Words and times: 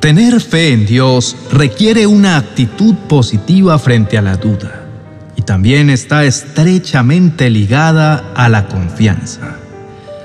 Tener 0.00 0.40
fe 0.40 0.72
en 0.72 0.86
Dios 0.86 1.34
requiere 1.50 2.06
una 2.06 2.36
actitud 2.36 2.94
positiva 3.08 3.76
frente 3.80 4.16
a 4.16 4.22
la 4.22 4.36
duda 4.36 4.86
y 5.34 5.42
también 5.42 5.90
está 5.90 6.24
estrechamente 6.24 7.50
ligada 7.50 8.32
a 8.36 8.48
la 8.48 8.68
confianza. 8.68 9.56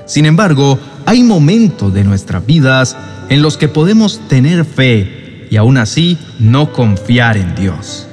Sin 0.06 0.26
embargo, 0.26 0.78
hay 1.06 1.24
momentos 1.24 1.92
de 1.92 2.04
nuestras 2.04 2.46
vidas 2.46 2.96
en 3.28 3.42
los 3.42 3.56
que 3.56 3.66
podemos 3.66 4.20
tener 4.28 4.64
fe 4.64 5.48
y 5.50 5.56
aún 5.56 5.76
así 5.76 6.18
no 6.38 6.72
confiar 6.72 7.36
en 7.36 7.56
Dios. 7.56 8.06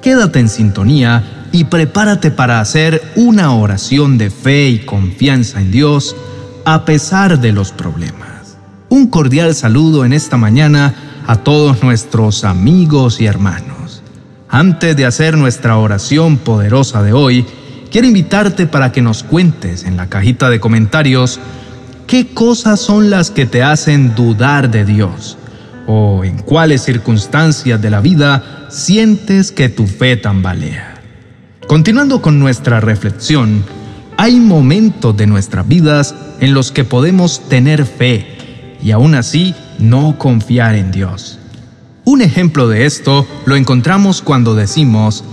Quédate 0.00 0.38
en 0.38 0.48
sintonía 0.48 1.48
y 1.50 1.64
prepárate 1.64 2.30
para 2.30 2.60
hacer 2.60 3.02
una 3.16 3.52
oración 3.52 4.18
de 4.18 4.30
fe 4.30 4.68
y 4.68 4.78
confianza 4.78 5.60
en 5.60 5.72
Dios 5.72 6.14
a 6.64 6.84
pesar 6.84 7.40
de 7.40 7.50
los 7.50 7.72
problemas. 7.72 8.35
Un 8.88 9.08
cordial 9.08 9.54
saludo 9.56 10.04
en 10.04 10.12
esta 10.12 10.36
mañana 10.36 10.94
a 11.26 11.36
todos 11.38 11.82
nuestros 11.82 12.44
amigos 12.44 13.20
y 13.20 13.26
hermanos. 13.26 14.02
Antes 14.48 14.96
de 14.96 15.04
hacer 15.04 15.36
nuestra 15.36 15.76
oración 15.76 16.36
poderosa 16.36 17.02
de 17.02 17.12
hoy, 17.12 17.44
quiero 17.90 18.06
invitarte 18.06 18.68
para 18.68 18.92
que 18.92 19.02
nos 19.02 19.24
cuentes 19.24 19.82
en 19.82 19.96
la 19.96 20.08
cajita 20.08 20.50
de 20.50 20.60
comentarios 20.60 21.40
qué 22.06 22.28
cosas 22.28 22.78
son 22.78 23.10
las 23.10 23.32
que 23.32 23.44
te 23.44 23.64
hacen 23.64 24.14
dudar 24.14 24.70
de 24.70 24.84
Dios 24.84 25.36
o 25.88 26.22
en 26.22 26.38
cuáles 26.38 26.82
circunstancias 26.82 27.82
de 27.82 27.90
la 27.90 28.00
vida 28.00 28.68
sientes 28.70 29.50
que 29.50 29.68
tu 29.68 29.88
fe 29.88 30.16
tambalea. 30.16 30.94
Continuando 31.66 32.22
con 32.22 32.38
nuestra 32.38 32.78
reflexión, 32.78 33.64
hay 34.16 34.36
momentos 34.36 35.16
de 35.16 35.26
nuestras 35.26 35.66
vidas 35.66 36.14
en 36.38 36.54
los 36.54 36.70
que 36.70 36.84
podemos 36.84 37.48
tener 37.48 37.84
fe 37.84 38.35
y 38.82 38.90
aún 38.90 39.14
así 39.14 39.54
no 39.78 40.18
confiar 40.18 40.74
en 40.74 40.90
Dios. 40.90 41.38
Un 42.04 42.22
ejemplo 42.22 42.68
de 42.68 42.86
esto 42.86 43.26
lo 43.46 43.56
encontramos 43.56 44.22
cuando 44.22 44.54
decimos, 44.54 45.24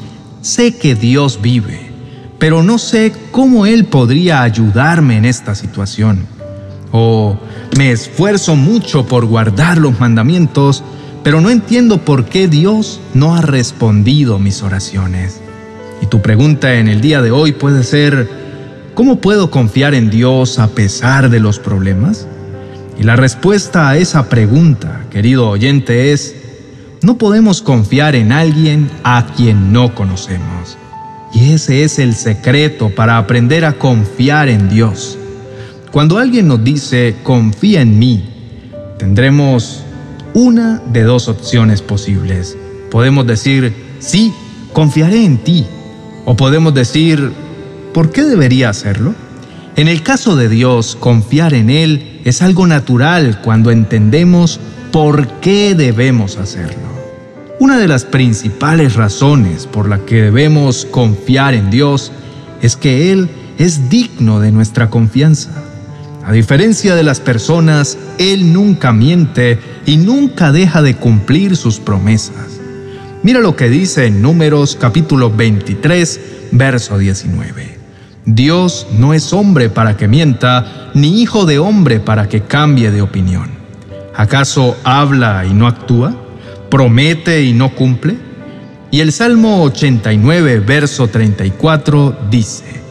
sé 0.41 0.75
que 0.75 0.95
Dios 0.95 1.39
vive, 1.41 1.91
pero 2.39 2.63
no 2.63 2.77
sé 2.77 3.13
cómo 3.31 3.65
Él 3.65 3.85
podría 3.85 4.41
ayudarme 4.41 5.17
en 5.17 5.25
esta 5.25 5.55
situación. 5.55 6.25
O 6.91 7.37
me 7.77 7.91
esfuerzo 7.91 8.55
mucho 8.55 9.05
por 9.05 9.25
guardar 9.25 9.77
los 9.77 9.99
mandamientos, 9.99 10.83
pero 11.23 11.41
no 11.41 11.49
entiendo 11.49 11.99
por 11.99 12.25
qué 12.25 12.47
Dios 12.47 12.99
no 13.13 13.35
ha 13.35 13.41
respondido 13.41 14.39
mis 14.39 14.61
oraciones. 14.63 15.41
Y 16.01 16.07
tu 16.07 16.21
pregunta 16.21 16.75
en 16.75 16.87
el 16.87 17.01
día 17.01 17.21
de 17.21 17.31
hoy 17.31 17.53
puede 17.53 17.83
ser, 17.83 18.29
¿cómo 18.93 19.21
puedo 19.21 19.49
confiar 19.49 19.93
en 19.93 20.09
Dios 20.09 20.59
a 20.59 20.67
pesar 20.67 21.29
de 21.29 21.39
los 21.39 21.59
problemas? 21.59 22.27
Y 22.99 23.03
la 23.03 23.15
respuesta 23.15 23.89
a 23.89 23.97
esa 23.97 24.29
pregunta, 24.29 25.05
querido 25.09 25.49
oyente, 25.49 26.13
es, 26.13 26.35
no 27.01 27.17
podemos 27.17 27.61
confiar 27.61 28.15
en 28.15 28.31
alguien 28.31 28.89
a 29.03 29.25
quien 29.35 29.73
no 29.73 29.93
conocemos. 29.95 30.77
Y 31.33 31.53
ese 31.53 31.83
es 31.83 31.97
el 31.99 32.13
secreto 32.13 32.89
para 32.89 33.17
aprender 33.17 33.65
a 33.65 33.73
confiar 33.73 34.47
en 34.47 34.69
Dios. 34.69 35.17
Cuando 35.91 36.17
alguien 36.17 36.47
nos 36.47 36.63
dice, 36.63 37.15
confía 37.23 37.81
en 37.81 37.97
mí, 37.97 38.23
tendremos 38.99 39.83
una 40.33 40.81
de 40.91 41.03
dos 41.03 41.27
opciones 41.27 41.81
posibles. 41.81 42.55
Podemos 42.91 43.25
decir, 43.25 43.73
sí, 43.99 44.31
confiaré 44.71 45.25
en 45.25 45.37
ti. 45.39 45.65
O 46.25 46.35
podemos 46.35 46.73
decir, 46.73 47.31
¿por 47.93 48.11
qué 48.11 48.23
debería 48.23 48.69
hacerlo? 48.69 49.13
En 49.75 49.87
el 49.87 50.03
caso 50.03 50.35
de 50.35 50.49
Dios, 50.49 50.95
confiar 50.95 51.53
en 51.53 51.69
Él 51.69 52.12
es 52.23 52.41
algo 52.41 52.67
natural 52.67 53.41
cuando 53.41 53.71
entendemos 53.71 54.59
por 54.91 55.27
qué 55.39 55.75
debemos 55.75 56.37
hacerlo. 56.37 56.93
Una 57.59 57.77
de 57.77 57.87
las 57.87 58.05
principales 58.05 58.95
razones 58.95 59.67
por 59.67 59.87
la 59.87 59.99
que 60.05 60.23
debemos 60.23 60.85
confiar 60.85 61.53
en 61.53 61.69
Dios 61.69 62.11
es 62.61 62.75
que 62.75 63.11
Él 63.11 63.29
es 63.57 63.89
digno 63.89 64.39
de 64.39 64.51
nuestra 64.51 64.89
confianza. 64.89 65.51
A 66.25 66.31
diferencia 66.31 66.95
de 66.95 67.03
las 67.03 67.19
personas, 67.19 67.97
Él 68.17 68.53
nunca 68.53 68.93
miente 68.93 69.59
y 69.85 69.97
nunca 69.97 70.51
deja 70.51 70.81
de 70.81 70.95
cumplir 70.95 71.55
sus 71.57 71.79
promesas. 71.79 72.59
Mira 73.23 73.39
lo 73.39 73.55
que 73.55 73.69
dice 73.69 74.05
en 74.05 74.21
Números 74.21 74.77
capítulo 74.79 75.29
23, 75.29 76.19
verso 76.51 76.97
19. 76.97 77.72
Dios 78.25 78.87
no 78.97 79.13
es 79.13 79.33
hombre 79.33 79.69
para 79.69 79.97
que 79.97 80.07
mienta, 80.07 80.91
ni 80.93 81.21
hijo 81.21 81.45
de 81.45 81.59
hombre 81.59 81.99
para 81.99 82.29
que 82.29 82.41
cambie 82.41 82.89
de 82.89 83.01
opinión. 83.01 83.49
¿Acaso 84.15 84.77
habla 84.83 85.45
y 85.45 85.53
no 85.53 85.67
actúa? 85.67 86.15
¿Promete 86.69 87.43
y 87.43 87.53
no 87.53 87.75
cumple? 87.75 88.17
Y 88.91 89.01
el 89.01 89.11
Salmo 89.11 89.63
89, 89.63 90.59
verso 90.59 91.07
34 91.07 92.17
dice, 92.29 92.81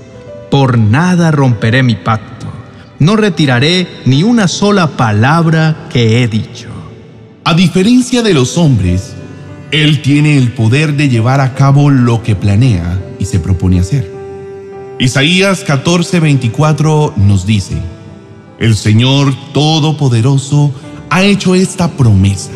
Por 0.50 0.76
nada 0.76 1.30
romperé 1.30 1.82
mi 1.82 1.94
pacto, 1.94 2.46
no 2.98 3.16
retiraré 3.16 3.86
ni 4.04 4.24
una 4.24 4.48
sola 4.48 4.88
palabra 4.88 5.86
que 5.90 6.22
he 6.22 6.28
dicho. 6.28 6.68
A 7.44 7.54
diferencia 7.54 8.22
de 8.22 8.34
los 8.34 8.58
hombres, 8.58 9.14
Él 9.70 10.02
tiene 10.02 10.36
el 10.36 10.52
poder 10.52 10.94
de 10.94 11.08
llevar 11.08 11.40
a 11.40 11.54
cabo 11.54 11.88
lo 11.88 12.22
que 12.22 12.36
planea 12.36 13.00
y 13.18 13.24
se 13.24 13.40
propone 13.40 13.80
hacer. 13.80 14.11
Isaías 15.02 15.66
14:24 15.66 17.16
nos 17.16 17.44
dice, 17.44 17.74
el 18.60 18.76
Señor 18.76 19.34
Todopoderoso 19.52 20.72
ha 21.10 21.24
hecho 21.24 21.56
esta 21.56 21.90
promesa, 21.90 22.52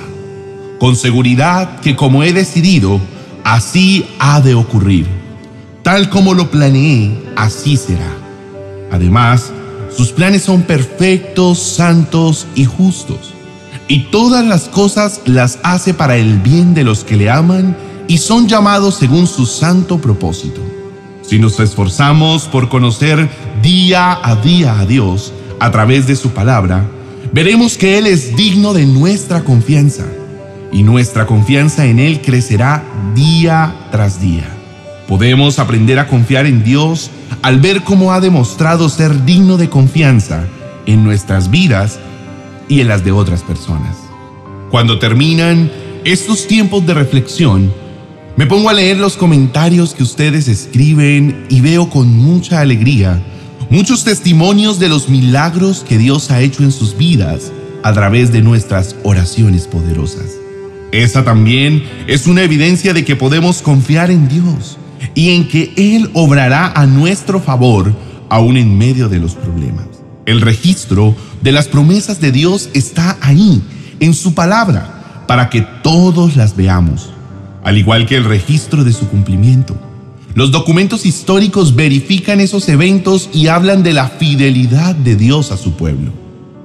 con 0.78 0.94
seguridad 0.94 1.80
que 1.80 1.96
como 1.96 2.22
he 2.22 2.32
decidido, 2.32 3.00
así 3.42 4.06
ha 4.20 4.40
de 4.40 4.54
ocurrir. 4.54 5.08
Tal 5.82 6.08
como 6.08 6.34
lo 6.34 6.48
planeé, 6.48 7.20
así 7.34 7.76
será. 7.76 8.16
Además, 8.92 9.50
sus 9.90 10.12
planes 10.12 10.42
son 10.42 10.62
perfectos, 10.62 11.58
santos 11.58 12.46
y 12.54 12.64
justos. 12.64 13.34
Y 13.88 14.04
todas 14.12 14.46
las 14.46 14.68
cosas 14.68 15.20
las 15.24 15.58
hace 15.64 15.94
para 15.94 16.16
el 16.16 16.38
bien 16.38 16.74
de 16.74 16.84
los 16.84 17.02
que 17.02 17.16
le 17.16 17.28
aman 17.28 17.76
y 18.06 18.18
son 18.18 18.46
llamados 18.46 18.94
según 18.94 19.26
su 19.26 19.46
santo 19.46 19.98
propósito. 19.98 20.60
Si 21.26 21.40
nos 21.40 21.58
esforzamos 21.58 22.44
por 22.44 22.68
conocer 22.68 23.28
día 23.60 24.16
a 24.22 24.36
día 24.36 24.78
a 24.78 24.86
Dios 24.86 25.32
a 25.58 25.72
través 25.72 26.06
de 26.06 26.14
su 26.14 26.30
palabra, 26.30 26.88
veremos 27.32 27.76
que 27.76 27.98
Él 27.98 28.06
es 28.06 28.36
digno 28.36 28.72
de 28.72 28.86
nuestra 28.86 29.42
confianza 29.42 30.04
y 30.70 30.84
nuestra 30.84 31.26
confianza 31.26 31.86
en 31.86 31.98
Él 31.98 32.20
crecerá 32.20 32.84
día 33.16 33.74
tras 33.90 34.20
día. 34.20 34.48
Podemos 35.08 35.58
aprender 35.58 35.98
a 35.98 36.06
confiar 36.06 36.46
en 36.46 36.62
Dios 36.62 37.10
al 37.42 37.58
ver 37.58 37.82
cómo 37.82 38.12
ha 38.12 38.20
demostrado 38.20 38.88
ser 38.88 39.24
digno 39.24 39.56
de 39.56 39.68
confianza 39.68 40.44
en 40.86 41.02
nuestras 41.02 41.50
vidas 41.50 41.98
y 42.68 42.80
en 42.80 42.88
las 42.88 43.04
de 43.04 43.10
otras 43.10 43.42
personas. 43.42 43.96
Cuando 44.70 45.00
terminan 45.00 45.72
estos 46.04 46.46
tiempos 46.46 46.86
de 46.86 46.94
reflexión, 46.94 47.72
me 48.36 48.46
pongo 48.46 48.68
a 48.68 48.74
leer 48.74 48.98
los 48.98 49.16
comentarios 49.16 49.94
que 49.94 50.02
ustedes 50.02 50.46
escriben 50.46 51.46
y 51.48 51.62
veo 51.62 51.88
con 51.88 52.14
mucha 52.16 52.60
alegría 52.60 53.22
muchos 53.70 54.04
testimonios 54.04 54.78
de 54.78 54.88
los 54.88 55.08
milagros 55.08 55.84
que 55.88 55.98
Dios 55.98 56.30
ha 56.30 56.40
hecho 56.40 56.62
en 56.62 56.70
sus 56.70 56.96
vidas 56.96 57.50
a 57.82 57.92
través 57.92 58.32
de 58.32 58.42
nuestras 58.42 58.94
oraciones 59.02 59.66
poderosas. 59.66 60.36
Esa 60.92 61.24
también 61.24 61.82
es 62.06 62.26
una 62.26 62.42
evidencia 62.42 62.92
de 62.92 63.04
que 63.04 63.16
podemos 63.16 63.62
confiar 63.62 64.10
en 64.10 64.28
Dios 64.28 64.76
y 65.14 65.30
en 65.30 65.48
que 65.48 65.72
Él 65.76 66.10
obrará 66.12 66.72
a 66.72 66.86
nuestro 66.86 67.40
favor 67.40 67.94
aún 68.28 68.56
en 68.56 68.76
medio 68.76 69.08
de 69.08 69.18
los 69.18 69.34
problemas. 69.34 69.86
El 70.26 70.40
registro 70.42 71.16
de 71.42 71.52
las 71.52 71.68
promesas 71.68 72.20
de 72.20 72.32
Dios 72.32 72.68
está 72.74 73.16
ahí, 73.20 73.62
en 74.00 74.14
su 74.14 74.34
palabra, 74.34 75.24
para 75.26 75.48
que 75.48 75.66
todos 75.82 76.36
las 76.36 76.54
veamos 76.54 77.15
al 77.66 77.78
igual 77.78 78.06
que 78.06 78.14
el 78.14 78.22
registro 78.22 78.84
de 78.84 78.92
su 78.92 79.08
cumplimiento. 79.08 79.76
Los 80.34 80.52
documentos 80.52 81.04
históricos 81.04 81.74
verifican 81.74 82.38
esos 82.38 82.68
eventos 82.68 83.28
y 83.32 83.48
hablan 83.48 83.82
de 83.82 83.92
la 83.92 84.06
fidelidad 84.06 84.94
de 84.94 85.16
Dios 85.16 85.50
a 85.50 85.56
su 85.56 85.72
pueblo. 85.72 86.12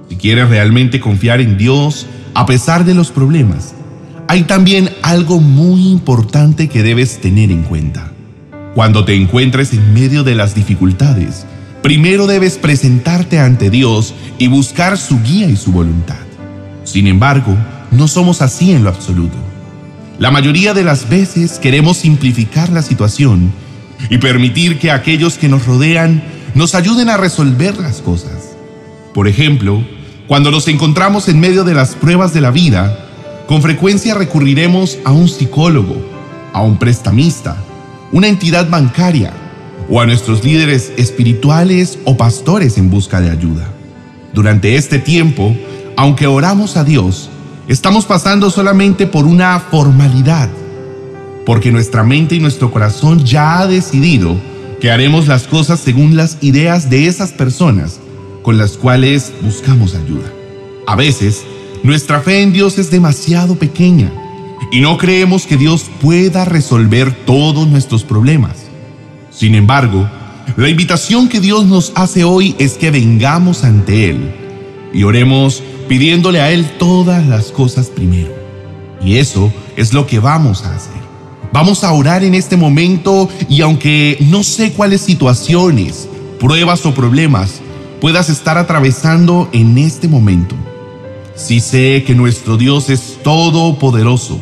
Si 0.10 0.16
quieres 0.16 0.50
realmente 0.50 1.00
confiar 1.00 1.42
en 1.42 1.58
Dios 1.58 2.06
a 2.36 2.46
pesar 2.46 2.86
de 2.86 2.94
los 2.94 3.10
problemas, 3.10 3.74
hay 4.28 4.44
también 4.44 4.92
algo 5.02 5.40
muy 5.40 5.88
importante 5.88 6.70
que 6.70 6.84
debes 6.84 7.20
tener 7.20 7.50
en 7.50 7.64
cuenta. 7.64 8.12
Cuando 8.76 9.04
te 9.04 9.16
encuentres 9.16 9.74
en 9.74 9.96
medio 9.96 10.24
de 10.24 10.36
las 10.36 10.54
dificultades, 10.54 11.48
primero 11.82 12.28
debes 12.28 12.60
presentarte 12.60 13.40
ante 13.40 13.72
Dios 13.72 14.14
y 14.38 14.50
buscar 14.50 15.00
su 15.00 15.20
guía 15.24 15.50
y 15.50 15.56
su 15.56 15.72
voluntad. 15.72 16.20
Sin 16.84 17.08
embargo, 17.08 17.58
no 17.90 18.08
somos 18.08 18.44
así 18.44 18.72
en 18.72 18.84
lo 18.84 18.92
absoluto. 18.92 19.51
La 20.22 20.30
mayoría 20.30 20.76
de 20.76 20.84
las 20.84 21.10
veces 21.10 21.58
queremos 21.58 21.98
simplificar 21.98 22.70
la 22.70 22.84
situación 22.84 23.52
y 24.08 24.20
permitir 24.20 24.78
que 24.78 24.92
aquellos 24.92 25.40
que 25.40 25.50
nos 25.50 25.66
rodean 25.66 26.22
nos 26.54 26.76
ayuden 26.76 27.10
a 27.10 27.18
resolver 27.18 27.80
las 27.80 28.02
cosas. 28.02 28.52
Por 29.16 29.28
ejemplo, 29.28 29.84
cuando 30.28 30.52
nos 30.52 30.68
encontramos 30.68 31.28
en 31.28 31.40
medio 31.40 31.64
de 31.64 31.74
las 31.74 31.96
pruebas 31.96 32.36
de 32.36 32.42
la 32.42 32.52
vida, 32.52 33.04
con 33.48 33.64
frecuencia 33.64 34.14
recurriremos 34.14 35.00
a 35.06 35.12
un 35.12 35.28
psicólogo, 35.28 35.96
a 36.54 36.62
un 36.62 36.78
prestamista, 36.78 37.58
una 38.12 38.28
entidad 38.28 38.70
bancaria 38.70 39.34
o 39.90 40.02
a 40.02 40.06
nuestros 40.06 40.44
líderes 40.44 40.94
espirituales 40.98 41.98
o 42.06 42.16
pastores 42.16 42.78
en 42.78 42.92
busca 42.92 43.22
de 43.22 43.32
ayuda. 43.32 43.68
Durante 44.34 44.76
este 44.76 45.00
tiempo, 45.00 45.58
aunque 45.98 46.28
oramos 46.28 46.78
a 46.78 46.84
Dios, 46.84 47.32
estamos 47.72 48.04
pasando 48.06 48.50
solamente 48.50 49.08
por 49.08 49.26
una 49.26 49.58
formalidad, 49.58 50.50
porque 51.46 51.72
nuestra 51.72 52.04
mente 52.04 52.36
y 52.36 52.40
nuestro 52.42 52.70
corazón 52.70 53.24
ya 53.24 53.60
ha 53.60 53.68
decidido 53.68 54.36
que 54.82 54.92
haremos 54.92 55.28
las 55.28 55.48
cosas 55.48 55.80
según 55.80 56.18
las 56.18 56.38
ideas 56.42 56.90
de 56.90 57.08
esas 57.08 57.32
personas 57.32 58.02
con 58.42 58.58
las 58.58 58.74
cuales 58.74 59.32
buscamos 59.42 59.96
ayuda. 59.96 60.30
A 60.86 60.98
veces, 60.98 61.44
nuestra 61.82 62.20
fe 62.20 62.42
en 62.42 62.52
Dios 62.52 62.78
es 62.78 62.92
demasiado 62.92 63.56
pequeña 63.56 64.12
y 64.70 64.82
no 64.82 64.98
creemos 64.98 65.46
que 65.46 65.56
Dios 65.56 65.86
pueda 66.02 66.44
resolver 66.44 67.14
todos 67.26 67.70
nuestros 67.70 68.04
problemas. 68.04 68.58
Sin 69.32 69.56
embargo, 69.56 70.10
la 70.58 70.68
invitación 70.68 71.30
que 71.30 71.40
Dios 71.40 71.66
nos 71.66 71.94
hace 71.96 72.26
hoy 72.26 72.54
es 72.60 72.74
que 72.74 72.92
vengamos 72.92 73.64
ante 73.64 74.10
Él 74.10 74.36
y 74.94 75.04
oremos 75.04 75.64
pidiéndole 75.92 76.40
a 76.40 76.50
Él 76.52 76.66
todas 76.80 77.28
las 77.28 77.52
cosas 77.52 77.88
primero. 77.88 78.34
Y 79.04 79.18
eso 79.18 79.52
es 79.76 79.92
lo 79.92 80.08
que 80.08 80.20
vamos 80.20 80.64
a 80.64 80.74
hacer. 80.74 81.02
Vamos 81.52 81.84
a 81.84 81.92
orar 81.92 82.24
en 82.24 82.34
este 82.34 82.56
momento 82.56 83.28
y 83.50 83.60
aunque 83.60 84.16
no 84.22 84.42
sé 84.42 84.72
cuáles 84.72 85.02
situaciones, 85.02 86.08
pruebas 86.40 86.86
o 86.86 86.94
problemas 86.94 87.60
puedas 88.00 88.30
estar 88.30 88.58
atravesando 88.58 89.50
en 89.52 89.78
este 89.78 90.08
momento, 90.08 90.56
sí 91.36 91.60
sé 91.60 92.06
que 92.08 92.16
nuestro 92.16 92.56
Dios 92.56 92.90
es 92.90 93.18
todopoderoso 93.22 94.40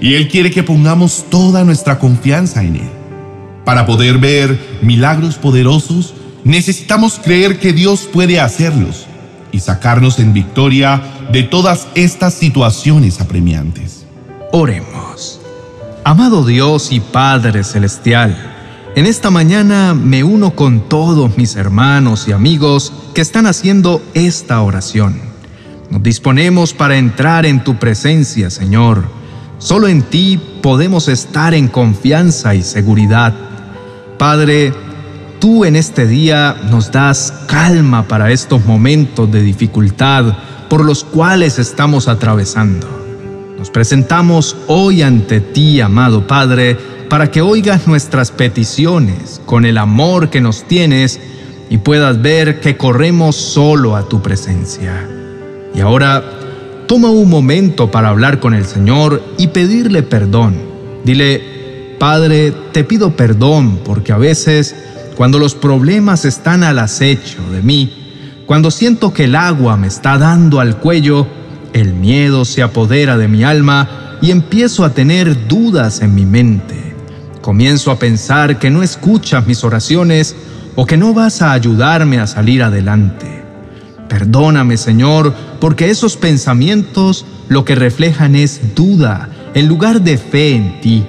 y 0.00 0.14
Él 0.14 0.26
quiere 0.26 0.50
que 0.50 0.64
pongamos 0.64 1.26
toda 1.30 1.62
nuestra 1.62 2.00
confianza 2.00 2.64
en 2.64 2.74
Él. 2.74 2.90
Para 3.64 3.86
poder 3.86 4.18
ver 4.18 4.80
milagros 4.82 5.36
poderosos, 5.36 6.14
necesitamos 6.42 7.20
creer 7.22 7.60
que 7.60 7.72
Dios 7.72 8.08
puede 8.12 8.40
hacerlos 8.40 9.07
y 9.52 9.60
sacarnos 9.60 10.18
en 10.18 10.32
victoria 10.32 11.02
de 11.32 11.42
todas 11.42 11.88
estas 11.94 12.34
situaciones 12.34 13.20
apremiantes. 13.20 14.06
Oremos. 14.52 15.40
Amado 16.04 16.44
Dios 16.44 16.90
y 16.92 17.00
Padre 17.00 17.64
Celestial, 17.64 18.36
en 18.96 19.06
esta 19.06 19.30
mañana 19.30 19.94
me 19.94 20.24
uno 20.24 20.56
con 20.56 20.88
todos 20.88 21.36
mis 21.36 21.54
hermanos 21.56 22.26
y 22.26 22.32
amigos 22.32 22.92
que 23.14 23.20
están 23.20 23.46
haciendo 23.46 24.02
esta 24.14 24.60
oración. 24.62 25.20
Nos 25.90 26.02
disponemos 26.02 26.74
para 26.74 26.96
entrar 26.96 27.46
en 27.46 27.62
tu 27.62 27.78
presencia, 27.78 28.50
Señor. 28.50 29.04
Solo 29.58 29.88
en 29.88 30.02
ti 30.02 30.40
podemos 30.62 31.08
estar 31.08 31.54
en 31.54 31.68
confianza 31.68 32.54
y 32.54 32.62
seguridad. 32.62 33.34
Padre, 34.18 34.72
tú 35.40 35.64
en 35.64 35.76
este 35.76 36.06
día 36.06 36.56
nos 36.70 36.90
das 36.90 37.32
calma 37.46 38.08
para 38.08 38.32
estos 38.32 38.64
momentos 38.64 39.30
de 39.30 39.42
dificultad 39.42 40.36
por 40.68 40.84
los 40.84 41.04
cuales 41.04 41.58
estamos 41.58 42.08
atravesando. 42.08 42.86
Nos 43.58 43.70
presentamos 43.70 44.56
hoy 44.66 45.02
ante 45.02 45.40
ti, 45.40 45.80
amado 45.80 46.26
Padre, 46.26 46.76
para 47.08 47.30
que 47.30 47.40
oigas 47.40 47.86
nuestras 47.86 48.30
peticiones 48.30 49.40
con 49.46 49.64
el 49.64 49.78
amor 49.78 50.30
que 50.30 50.40
nos 50.40 50.64
tienes 50.64 51.20
y 51.70 51.78
puedas 51.78 52.20
ver 52.20 52.60
que 52.60 52.76
corremos 52.76 53.36
solo 53.36 53.96
a 53.96 54.08
tu 54.08 54.22
presencia. 54.22 55.08
Y 55.74 55.80
ahora, 55.80 56.22
toma 56.86 57.10
un 57.10 57.28
momento 57.28 57.90
para 57.90 58.08
hablar 58.08 58.40
con 58.40 58.54
el 58.54 58.64
Señor 58.64 59.22
y 59.36 59.48
pedirle 59.48 60.02
perdón. 60.02 60.56
Dile, 61.04 61.96
Padre, 61.98 62.52
te 62.72 62.84
pido 62.84 63.16
perdón 63.16 63.80
porque 63.84 64.12
a 64.12 64.18
veces 64.18 64.74
cuando 65.18 65.40
los 65.40 65.56
problemas 65.56 66.24
están 66.24 66.62
al 66.62 66.78
acecho 66.78 67.42
de 67.50 67.60
mí, 67.60 68.36
cuando 68.46 68.70
siento 68.70 69.12
que 69.12 69.24
el 69.24 69.34
agua 69.34 69.76
me 69.76 69.88
está 69.88 70.16
dando 70.16 70.60
al 70.60 70.76
cuello, 70.76 71.26
el 71.72 71.92
miedo 71.92 72.44
se 72.44 72.62
apodera 72.62 73.18
de 73.18 73.26
mi 73.26 73.42
alma 73.42 74.16
y 74.22 74.30
empiezo 74.30 74.84
a 74.84 74.90
tener 74.90 75.48
dudas 75.48 76.02
en 76.02 76.14
mi 76.14 76.24
mente. 76.24 76.94
Comienzo 77.40 77.90
a 77.90 77.98
pensar 77.98 78.60
que 78.60 78.70
no 78.70 78.84
escuchas 78.84 79.44
mis 79.44 79.64
oraciones 79.64 80.36
o 80.76 80.86
que 80.86 80.96
no 80.96 81.12
vas 81.14 81.42
a 81.42 81.50
ayudarme 81.50 82.20
a 82.20 82.28
salir 82.28 82.62
adelante. 82.62 83.42
Perdóname, 84.08 84.76
Señor, 84.76 85.34
porque 85.58 85.90
esos 85.90 86.16
pensamientos 86.16 87.26
lo 87.48 87.64
que 87.64 87.74
reflejan 87.74 88.36
es 88.36 88.72
duda 88.76 89.28
en 89.54 89.66
lugar 89.66 90.00
de 90.00 90.16
fe 90.16 90.54
en 90.54 90.80
ti. 90.80 91.04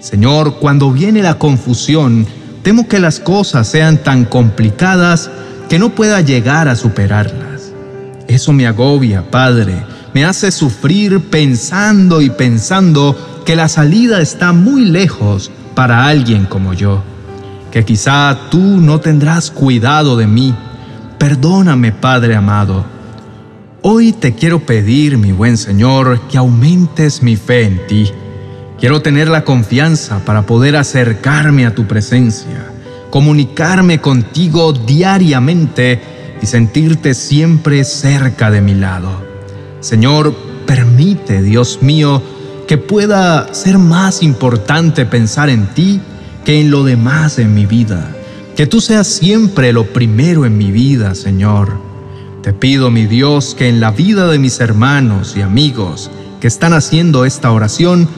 Señor, 0.00 0.54
cuando 0.54 0.90
viene 0.90 1.20
la 1.20 1.34
confusión, 1.34 2.26
Temo 2.66 2.88
que 2.88 2.98
las 2.98 3.20
cosas 3.20 3.68
sean 3.68 3.98
tan 3.98 4.24
complicadas 4.24 5.30
que 5.68 5.78
no 5.78 5.90
pueda 5.90 6.20
llegar 6.20 6.66
a 6.66 6.74
superarlas. 6.74 7.72
Eso 8.26 8.52
me 8.52 8.66
agobia, 8.66 9.30
Padre. 9.30 9.84
Me 10.12 10.24
hace 10.24 10.50
sufrir 10.50 11.20
pensando 11.30 12.20
y 12.20 12.28
pensando 12.28 13.44
que 13.46 13.54
la 13.54 13.68
salida 13.68 14.20
está 14.20 14.52
muy 14.52 14.84
lejos 14.84 15.52
para 15.76 16.08
alguien 16.08 16.44
como 16.44 16.74
yo. 16.74 17.04
Que 17.70 17.84
quizá 17.84 18.36
tú 18.50 18.58
no 18.58 18.98
tendrás 18.98 19.52
cuidado 19.52 20.16
de 20.16 20.26
mí. 20.26 20.52
Perdóname, 21.18 21.92
Padre 21.92 22.34
amado. 22.34 22.84
Hoy 23.82 24.10
te 24.12 24.34
quiero 24.34 24.58
pedir, 24.66 25.18
mi 25.18 25.30
buen 25.30 25.56
Señor, 25.56 26.20
que 26.28 26.36
aumentes 26.36 27.22
mi 27.22 27.36
fe 27.36 27.62
en 27.62 27.86
ti 27.86 28.12
Quiero 28.78 29.00
tener 29.00 29.28
la 29.28 29.42
confianza 29.42 30.18
para 30.24 30.42
poder 30.42 30.76
acercarme 30.76 31.64
a 31.64 31.74
tu 31.74 31.86
presencia, 31.86 32.70
comunicarme 33.10 34.02
contigo 34.02 34.74
diariamente 34.74 36.00
y 36.42 36.46
sentirte 36.46 37.14
siempre 37.14 37.84
cerca 37.84 38.50
de 38.50 38.60
mi 38.60 38.74
lado. 38.74 39.24
Señor, 39.80 40.34
permite, 40.66 41.42
Dios 41.42 41.78
mío, 41.80 42.22
que 42.68 42.76
pueda 42.76 43.54
ser 43.54 43.78
más 43.78 44.22
importante 44.22 45.06
pensar 45.06 45.48
en 45.48 45.68
ti 45.68 46.00
que 46.44 46.60
en 46.60 46.70
lo 46.70 46.84
demás 46.84 47.38
en 47.38 47.54
mi 47.54 47.64
vida. 47.64 48.14
Que 48.56 48.66
tú 48.66 48.82
seas 48.82 49.06
siempre 49.06 49.72
lo 49.72 49.86
primero 49.86 50.44
en 50.44 50.58
mi 50.58 50.70
vida, 50.70 51.14
Señor. 51.14 51.78
Te 52.42 52.52
pido, 52.52 52.90
mi 52.90 53.06
Dios, 53.06 53.54
que 53.54 53.68
en 53.68 53.80
la 53.80 53.90
vida 53.90 54.28
de 54.28 54.38
mis 54.38 54.60
hermanos 54.60 55.34
y 55.36 55.40
amigos 55.40 56.10
que 56.40 56.46
están 56.46 56.74
haciendo 56.74 57.24
esta 57.24 57.50
oración, 57.50 58.08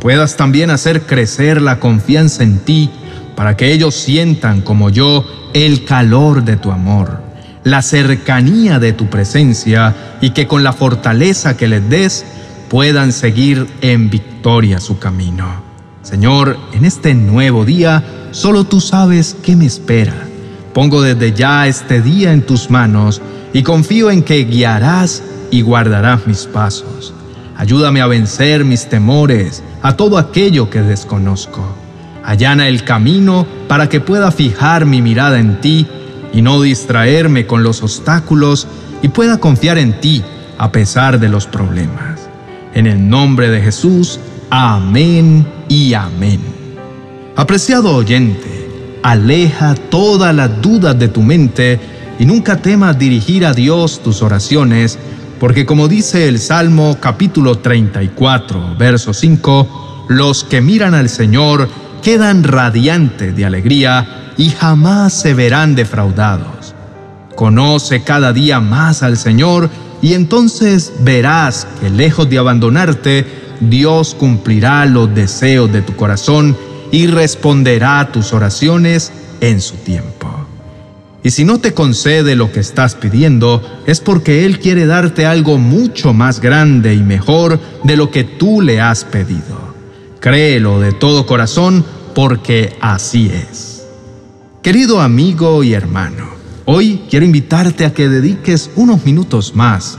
puedas 0.00 0.36
también 0.36 0.70
hacer 0.70 1.02
crecer 1.02 1.60
la 1.60 1.80
confianza 1.80 2.42
en 2.42 2.58
ti 2.58 2.90
para 3.36 3.56
que 3.56 3.72
ellos 3.72 3.94
sientan 3.94 4.62
como 4.62 4.90
yo 4.90 5.24
el 5.54 5.84
calor 5.84 6.44
de 6.44 6.56
tu 6.56 6.72
amor, 6.72 7.20
la 7.64 7.82
cercanía 7.82 8.78
de 8.78 8.92
tu 8.92 9.06
presencia 9.06 9.94
y 10.20 10.30
que 10.30 10.46
con 10.46 10.64
la 10.64 10.72
fortaleza 10.72 11.56
que 11.56 11.68
les 11.68 11.88
des 11.88 12.24
puedan 12.68 13.12
seguir 13.12 13.66
en 13.80 14.10
victoria 14.10 14.80
su 14.80 14.98
camino. 14.98 15.62
Señor, 16.02 16.58
en 16.72 16.84
este 16.84 17.14
nuevo 17.14 17.64
día, 17.64 18.02
solo 18.30 18.64
tú 18.64 18.80
sabes 18.80 19.36
qué 19.42 19.56
me 19.56 19.66
espera. 19.66 20.14
Pongo 20.72 21.02
desde 21.02 21.32
ya 21.32 21.66
este 21.66 22.00
día 22.00 22.32
en 22.32 22.42
tus 22.42 22.70
manos 22.70 23.20
y 23.52 23.62
confío 23.62 24.10
en 24.10 24.22
que 24.22 24.44
guiarás 24.44 25.22
y 25.50 25.62
guardarás 25.62 26.26
mis 26.26 26.46
pasos. 26.46 27.14
Ayúdame 27.58 28.00
a 28.00 28.06
vencer 28.06 28.64
mis 28.64 28.88
temores, 28.88 29.64
a 29.82 29.96
todo 29.96 30.16
aquello 30.16 30.70
que 30.70 30.80
desconozco. 30.80 31.66
Allana 32.24 32.68
el 32.68 32.84
camino 32.84 33.48
para 33.66 33.88
que 33.88 34.00
pueda 34.00 34.30
fijar 34.30 34.86
mi 34.86 35.02
mirada 35.02 35.40
en 35.40 35.60
ti 35.60 35.84
y 36.32 36.40
no 36.40 36.62
distraerme 36.62 37.48
con 37.48 37.64
los 37.64 37.82
obstáculos 37.82 38.68
y 39.02 39.08
pueda 39.08 39.38
confiar 39.38 39.76
en 39.76 40.00
ti 40.00 40.22
a 40.56 40.70
pesar 40.70 41.18
de 41.18 41.28
los 41.28 41.48
problemas. 41.48 42.28
En 42.74 42.86
el 42.86 43.08
nombre 43.08 43.50
de 43.50 43.60
Jesús, 43.60 44.20
amén 44.50 45.44
y 45.68 45.94
amén. 45.94 46.40
Apreciado 47.34 47.96
oyente, 47.96 48.68
aleja 49.02 49.74
todas 49.90 50.32
las 50.32 50.62
dudas 50.62 50.96
de 50.96 51.08
tu 51.08 51.22
mente 51.22 51.80
y 52.20 52.24
nunca 52.24 52.58
temas 52.58 52.96
dirigir 52.96 53.44
a 53.44 53.52
Dios 53.52 54.00
tus 54.00 54.22
oraciones 54.22 54.96
porque 55.38 55.66
como 55.66 55.88
dice 55.88 56.28
el 56.28 56.38
Salmo 56.38 56.96
capítulo 57.00 57.58
34, 57.58 58.76
verso 58.76 59.14
5, 59.14 60.06
los 60.08 60.44
que 60.44 60.60
miran 60.60 60.94
al 60.94 61.08
Señor 61.08 61.68
quedan 62.02 62.42
radiantes 62.42 63.36
de 63.36 63.44
alegría 63.44 64.32
y 64.36 64.50
jamás 64.50 65.12
se 65.12 65.34
verán 65.34 65.74
defraudados. 65.74 66.74
Conoce 67.36 68.02
cada 68.02 68.32
día 68.32 68.60
más 68.60 69.02
al 69.02 69.16
Señor 69.16 69.70
y 70.02 70.14
entonces 70.14 70.92
verás 71.00 71.66
que 71.80 71.90
lejos 71.90 72.28
de 72.30 72.38
abandonarte, 72.38 73.26
Dios 73.60 74.14
cumplirá 74.14 74.86
los 74.86 75.14
deseos 75.14 75.70
de 75.72 75.82
tu 75.82 75.94
corazón 75.94 76.56
y 76.90 77.06
responderá 77.06 78.00
a 78.00 78.12
tus 78.12 78.32
oraciones 78.32 79.12
en 79.40 79.60
su 79.60 79.76
tiempo. 79.76 80.37
Y 81.28 81.30
si 81.30 81.44
no 81.44 81.60
te 81.60 81.74
concede 81.74 82.36
lo 82.36 82.52
que 82.52 82.60
estás 82.60 82.94
pidiendo, 82.94 83.62
es 83.86 84.00
porque 84.00 84.46
Él 84.46 84.60
quiere 84.60 84.86
darte 84.86 85.26
algo 85.26 85.58
mucho 85.58 86.14
más 86.14 86.40
grande 86.40 86.94
y 86.94 87.02
mejor 87.02 87.60
de 87.84 87.98
lo 87.98 88.10
que 88.10 88.24
tú 88.24 88.62
le 88.62 88.80
has 88.80 89.04
pedido. 89.04 89.74
Créelo 90.20 90.80
de 90.80 90.92
todo 90.92 91.26
corazón 91.26 91.84
porque 92.14 92.78
así 92.80 93.30
es. 93.30 93.84
Querido 94.62 95.02
amigo 95.02 95.62
y 95.62 95.74
hermano, 95.74 96.30
hoy 96.64 97.02
quiero 97.10 97.26
invitarte 97.26 97.84
a 97.84 97.92
que 97.92 98.08
dediques 98.08 98.70
unos 98.74 99.04
minutos 99.04 99.54
más 99.54 99.98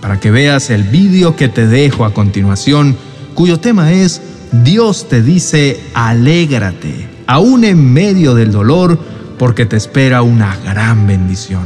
para 0.00 0.18
que 0.18 0.32
veas 0.32 0.70
el 0.70 0.82
vídeo 0.82 1.36
que 1.36 1.46
te 1.46 1.68
dejo 1.68 2.04
a 2.04 2.12
continuación, 2.12 2.96
cuyo 3.34 3.60
tema 3.60 3.92
es 3.92 4.20
Dios 4.50 5.08
te 5.08 5.22
dice, 5.22 5.80
alégrate, 5.94 7.08
aún 7.28 7.62
en 7.62 7.92
medio 7.92 8.34
del 8.34 8.50
dolor, 8.50 9.13
porque 9.38 9.66
te 9.66 9.76
espera 9.76 10.22
una 10.22 10.56
gran 10.64 11.06
bendición. 11.06 11.64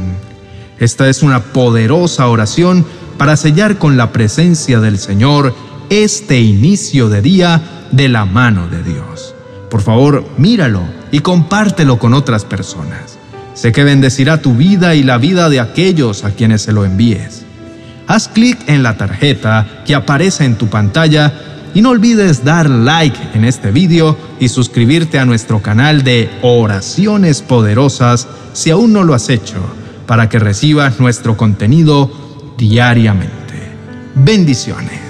Esta 0.79 1.09
es 1.09 1.23
una 1.23 1.41
poderosa 1.43 2.27
oración 2.27 2.85
para 3.17 3.35
sellar 3.35 3.77
con 3.77 3.97
la 3.97 4.11
presencia 4.11 4.79
del 4.79 4.97
Señor 4.97 5.53
este 5.89 6.39
inicio 6.39 7.09
de 7.09 7.21
día 7.21 7.61
de 7.91 8.07
la 8.09 8.25
mano 8.25 8.67
de 8.67 8.83
Dios. 8.83 9.35
Por 9.69 9.81
favor, 9.81 10.25
míralo 10.37 10.81
y 11.11 11.19
compártelo 11.19 11.99
con 11.99 12.13
otras 12.13 12.45
personas. 12.45 13.17
Sé 13.53 13.71
que 13.71 13.83
bendecirá 13.83 14.41
tu 14.41 14.55
vida 14.55 14.95
y 14.95 15.03
la 15.03 15.17
vida 15.17 15.49
de 15.49 15.59
aquellos 15.59 16.23
a 16.23 16.31
quienes 16.31 16.61
se 16.61 16.71
lo 16.71 16.85
envíes. 16.85 17.43
Haz 18.07 18.29
clic 18.29 18.57
en 18.67 18.83
la 18.83 18.97
tarjeta 18.97 19.83
que 19.85 19.95
aparece 19.95 20.45
en 20.45 20.55
tu 20.55 20.67
pantalla 20.67 21.33
y 21.73 21.81
no 21.81 21.89
olvides 21.89 22.43
dar 22.43 22.69
like 22.69 23.17
en 23.33 23.45
este 23.45 23.71
video 23.71 24.17
y 24.39 24.49
suscribirte 24.49 25.19
a 25.19 25.25
nuestro 25.25 25.61
canal 25.61 26.03
de 26.03 26.29
oraciones 26.41 27.41
poderosas 27.41 28.27
si 28.53 28.71
aún 28.71 28.93
no 28.93 29.03
lo 29.03 29.13
has 29.13 29.29
hecho, 29.29 29.57
para 30.07 30.29
que 30.29 30.39
recibas 30.39 30.99
nuestro 30.99 31.37
contenido 31.37 32.11
diariamente. 32.57 33.37
Bendiciones. 34.15 35.08